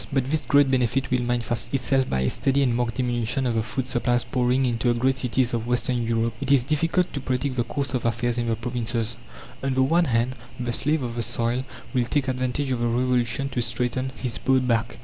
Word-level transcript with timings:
But 0.11 0.31
this 0.31 0.47
great 0.47 0.71
benefit 0.71 1.11
will 1.11 1.21
manifest 1.21 1.71
itself 1.75 2.09
by 2.09 2.21
a 2.21 2.29
steady 2.31 2.63
and 2.63 2.75
marked 2.75 2.95
diminution 2.95 3.45
of 3.45 3.53
the 3.53 3.61
food 3.61 3.87
supplies 3.87 4.23
pouring 4.23 4.65
into 4.65 4.91
the 4.91 4.99
great 4.99 5.15
cities 5.19 5.53
of 5.53 5.67
western 5.67 6.01
Europe. 6.07 6.33
It 6.41 6.51
is 6.51 6.63
difficult 6.63 7.13
to 7.13 7.19
predict 7.19 7.55
the 7.55 7.63
course 7.63 7.93
of 7.93 8.03
affairs 8.03 8.39
in 8.39 8.47
the 8.47 8.55
provinces. 8.55 9.15
On 9.61 9.75
the 9.75 9.83
one 9.83 10.05
hand 10.05 10.35
the 10.59 10.73
slave 10.73 11.03
of 11.03 11.13
the 11.13 11.21
soil 11.21 11.65
will 11.93 12.05
take 12.05 12.27
advantage 12.27 12.71
of 12.71 12.79
the 12.79 12.87
Revolution 12.87 13.47
to 13.49 13.61
straighten 13.61 14.09
his 14.17 14.39
bowed 14.39 14.67
back. 14.67 14.97